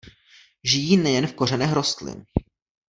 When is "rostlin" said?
1.73-2.25